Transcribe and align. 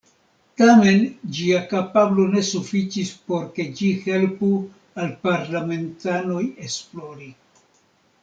Tamen 0.59 0.95
ĝia 1.39 1.57
kapablo 1.73 2.23
ne 2.31 2.41
sufiĉis 2.47 3.11
por 3.27 3.43
ke 3.57 3.65
ĝi 3.81 3.91
helpu 4.07 4.49
al 5.03 5.13
parlamentanoj 5.27 6.41
esplori. 6.69 7.29